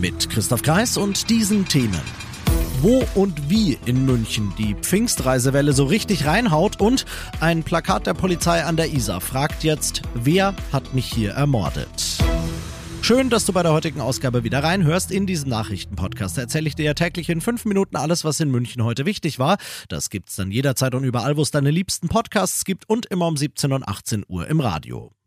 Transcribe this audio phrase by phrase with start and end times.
[0.00, 2.00] Mit Christoph Kreis und diesen Themen.
[2.80, 7.04] Wo und wie in München die Pfingstreisewelle so richtig reinhaut und
[7.40, 12.18] ein Plakat der Polizei an der Isar fragt jetzt, wer hat mich hier ermordet?
[13.02, 15.10] Schön, dass du bei der heutigen Ausgabe wieder reinhörst.
[15.10, 18.84] In diesem Nachrichtenpodcast erzähle ich dir ja täglich in fünf Minuten alles, was in München
[18.84, 19.56] heute wichtig war.
[19.88, 23.36] Das gibt's dann jederzeit und überall, wo es deine liebsten Podcasts gibt und immer um
[23.36, 25.17] 17 und 18 Uhr im Radio.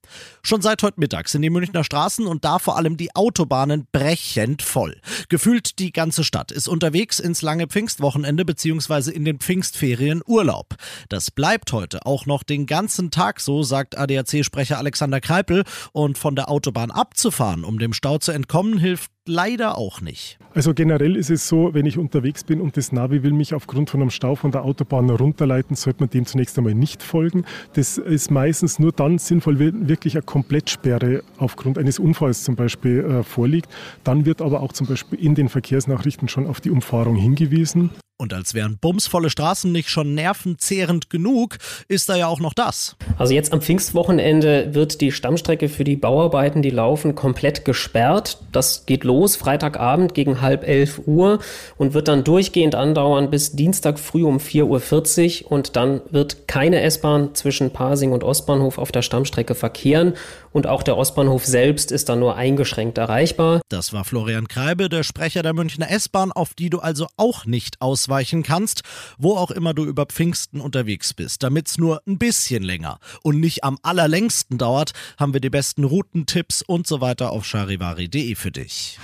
[0.43, 4.61] Schon seit heute Mittag sind die Münchner Straßen und da vor allem die Autobahnen brechend
[4.61, 4.99] voll.
[5.29, 9.11] Gefühlt die ganze Stadt ist unterwegs ins lange Pfingstwochenende bzw.
[9.11, 10.75] in den Pfingstferien Urlaub.
[11.09, 15.63] Das bleibt heute auch noch den ganzen Tag so, sagt ADAC-Sprecher Alexander Kreipel.
[15.93, 20.37] Und von der Autobahn abzufahren, um dem Stau zu entkommen, hilft leider auch nicht.
[20.53, 23.89] Also generell ist es so, wenn ich unterwegs bin und das Navi will mich aufgrund
[23.89, 27.45] von einem Stau von der Autobahn runterleiten, sollte man dem zunächst einmal nicht folgen.
[27.73, 32.99] Das ist meistens nur dann sinnvoll, wenn wirklich eine Komplettsperre aufgrund eines Unfalls zum Beispiel
[32.99, 33.69] äh, vorliegt.
[34.03, 37.91] Dann wird aber auch zum Beispiel in den Verkehrsnachrichten schon auf die Umfahrung hingewiesen.
[38.21, 42.95] Und als wären bumsvolle Straßen nicht schon nervenzehrend genug, ist da ja auch noch das.
[43.17, 48.37] Also jetzt am Pfingstwochenende wird die Stammstrecke für die Bauarbeiten, die laufen, komplett gesperrt.
[48.51, 51.39] Das geht los Freitagabend gegen halb elf Uhr
[51.79, 55.51] und wird dann durchgehend andauern bis Dienstag früh um 4.40 Uhr.
[55.51, 60.13] Und dann wird keine S-Bahn zwischen Pasing und Ostbahnhof auf der Stammstrecke verkehren.
[60.53, 63.61] Und auch der Ostbahnhof selbst ist dann nur eingeschränkt erreichbar.
[63.69, 67.81] Das war Florian Kreibe, der Sprecher der Münchner S-Bahn, auf die du also auch nicht
[67.81, 68.81] ausweichen ausweichen kannst,
[69.17, 71.43] wo auch immer du über Pfingsten unterwegs bist.
[71.43, 75.85] Damit es nur ein bisschen länger und nicht am allerlängsten dauert, haben wir die besten
[75.85, 78.99] Routentipps und so weiter auf charivari.de für dich.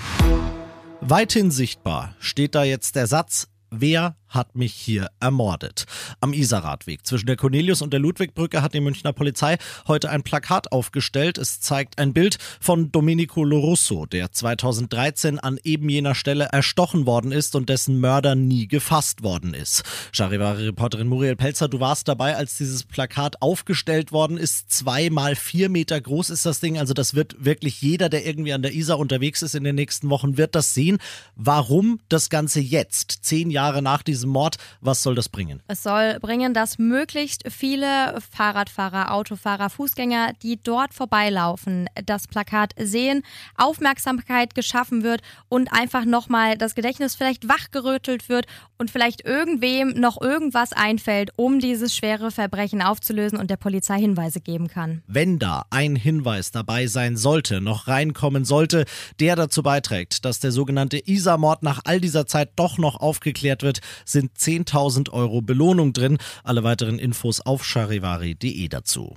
[0.99, 5.85] Weithin sichtbar steht da jetzt der Satz, wer hat mich hier ermordet.
[6.19, 9.57] Am Isarradweg zwischen der Cornelius- und der Ludwigbrücke hat die Münchner Polizei
[9.87, 11.37] heute ein Plakat aufgestellt.
[11.37, 17.31] Es zeigt ein Bild von Domenico Lorusso, der 2013 an eben jener Stelle erstochen worden
[17.31, 19.83] ist und dessen Mörder nie gefasst worden ist.
[20.11, 24.71] Charivari-Reporterin Muriel Pelzer, du warst dabei, als dieses Plakat aufgestellt worden ist.
[24.71, 26.77] Zwei mal vier Meter groß ist das Ding.
[26.77, 30.09] Also das wird wirklich jeder, der irgendwie an der Isar unterwegs ist in den nächsten
[30.09, 30.97] Wochen, wird das sehen.
[31.35, 34.57] Warum das Ganze jetzt, zehn Jahre nach diesem Mord.
[34.81, 35.61] Was soll das bringen?
[35.67, 43.23] Es soll bringen, dass möglichst viele Fahrradfahrer, Autofahrer, Fußgänger, die dort vorbeilaufen, das Plakat sehen,
[43.57, 48.45] Aufmerksamkeit geschaffen wird und einfach nochmal das Gedächtnis vielleicht wachgerüttelt wird
[48.77, 54.39] und vielleicht irgendwem noch irgendwas einfällt, um dieses schwere Verbrechen aufzulösen und der Polizei Hinweise
[54.39, 55.01] geben kann.
[55.07, 58.85] Wenn da ein Hinweis dabei sein sollte, noch reinkommen sollte,
[59.19, 63.79] der dazu beiträgt, dass der sogenannte Isa-Mord nach all dieser Zeit doch noch aufgeklärt wird,
[64.05, 66.17] sind 10.000 Euro Belohnung drin.
[66.43, 69.15] Alle weiteren Infos auf charivari.de dazu.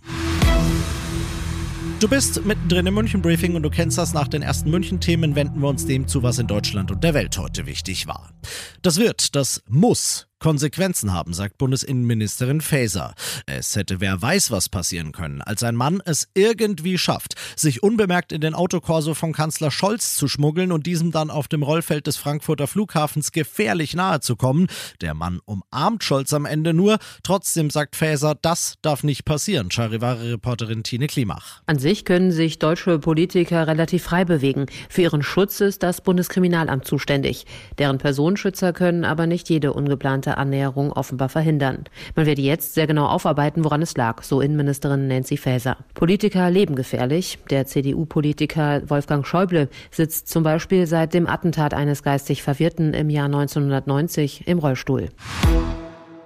[2.01, 4.15] Du bist mittendrin im München Briefing und du kennst das.
[4.15, 7.37] Nach den ersten München-Themen wenden wir uns dem zu, was in Deutschland und der Welt
[7.37, 8.33] heute wichtig war.
[8.81, 13.15] Das wird, das muss Konsequenzen haben, sagt Bundesinnenministerin Faeser.
[13.47, 18.33] Es hätte wer weiß was passieren können, als ein Mann es irgendwie schafft, sich unbemerkt
[18.33, 22.17] in den Autokorso von Kanzler Scholz zu schmuggeln und diesem dann auf dem Rollfeld des
[22.17, 24.69] Frankfurter Flughafens gefährlich nahe zu kommen.
[25.03, 26.99] Der Mann umarmt Scholz am Ende nur.
[27.23, 29.71] Trotzdem sagt Faeser, das darf nicht passieren.
[29.71, 31.61] Charivari-Reporterin Tine Klimach.
[31.67, 34.67] An sich können sich deutsche Politiker relativ frei bewegen.
[34.89, 37.45] Für ihren Schutz ist das Bundeskriminalamt zuständig.
[37.79, 41.85] Deren Personenschützer können aber nicht jede ungeplante geplante Annäherung offenbar verhindern.
[42.15, 45.77] Man werde jetzt sehr genau aufarbeiten, woran es lag, so Innenministerin Nancy Faeser.
[45.95, 47.39] Politiker leben gefährlich.
[47.51, 53.27] Der CDU-Politiker Wolfgang Schäuble sitzt zum Beispiel seit dem Attentat eines geistig Verwirrten im Jahr
[53.27, 55.09] 1990 im Rollstuhl.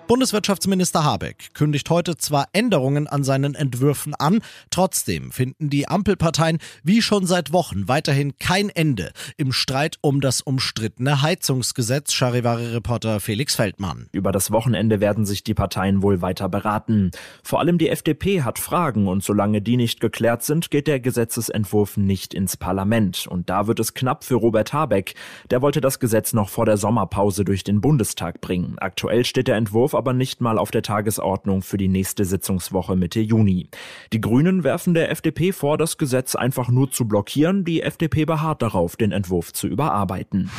[0.06, 7.00] Bundeswirtschaftsminister Habeck kündigt heute zwar Änderungen an seinen Entwürfen an, trotzdem finden die Ampelparteien wie
[7.00, 14.08] schon seit Wochen weiterhin kein Ende im Streit um das umstrittene Heizungsgesetz, Charivari-Reporter Felix Feldmann.
[14.12, 17.10] Über das Wochenende werden sich die Parteien wohl weiter beraten.
[17.42, 21.96] Vor allem die FDP hat Fragen und solange die nicht geklärt sind, geht der Gesetzesentwurf
[21.96, 23.26] nicht ins Parlament.
[23.26, 25.14] Und da wird es knapp für Robert Habeck.
[25.50, 28.78] Der wollte das Gesetz noch vor der Sommerpause durch den Bundestag bringen.
[28.78, 33.20] Aktuell steht der Entwurf Aber nicht mal auf der Tagesordnung für die nächste Sitzungswoche Mitte
[33.20, 33.69] Juni.
[34.12, 37.64] Die Grünen werfen der FDP vor, das Gesetz einfach nur zu blockieren.
[37.64, 40.50] Die FDP beharrt darauf, den Entwurf zu überarbeiten.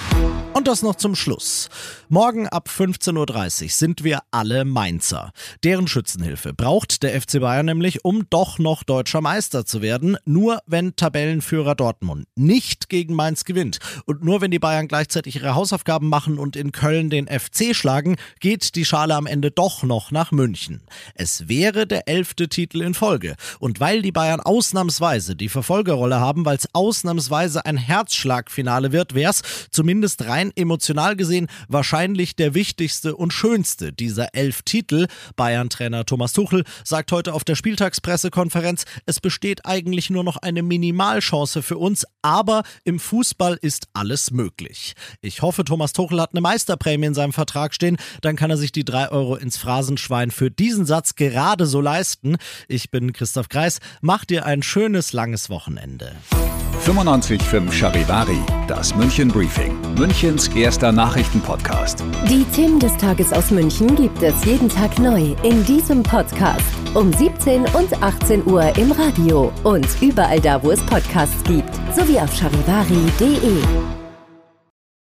[0.54, 1.70] Und das noch zum Schluss.
[2.08, 5.32] Morgen ab 15.30 Uhr sind wir alle Mainzer.
[5.66, 10.60] Deren Schützenhilfe braucht der FC Bayern nämlich, um doch noch deutscher Meister zu werden, nur
[10.66, 13.80] wenn Tabellenführer Dortmund nicht gegen Mainz gewinnt.
[14.06, 18.16] Und nur wenn die Bayern gleichzeitig ihre Hausaufgaben machen und in Köln den FC schlagen,
[18.40, 20.82] geht die Schale am Ende doch noch nach München.
[21.14, 23.36] Es wäre der elfte Titel in Folge.
[23.60, 29.32] Und weil die Bayern ausnahmsweise die Verfolgerrolle haben, weil es ausnahmsweise ein Herzschlagfinale wird, wäre
[29.32, 29.42] es
[29.72, 35.08] zumindest rein emotional gesehen wahrscheinlich der wichtigste und schönste dieser elf Titel.
[35.36, 41.62] Bayern-Trainer Thomas Tuchel sagt heute auf der Spieltagspressekonferenz, es besteht eigentlich nur noch eine Minimalchance
[41.62, 44.94] für uns, aber im Fußball ist alles möglich.
[45.22, 48.72] Ich hoffe, Thomas Tuchel hat eine Meisterprämie in seinem Vertrag stehen, dann kann er sich
[48.72, 52.36] die drei Euro ins Phrasenschwein für diesen Satz gerade so leisten.
[52.68, 56.12] Ich bin Christoph Kreis, mach dir ein schönes langes Wochenende.
[56.86, 62.04] 95.5 Charivari, das München Briefing, Münchens erster Nachrichtenpodcast.
[62.30, 66.62] Die Themen des Tages aus München gibt es jeden Tag neu in diesem Podcast.
[66.94, 72.20] Um 17 und 18 Uhr im Radio und überall da, wo es Podcasts gibt, sowie
[72.20, 74.05] auf charivari.de.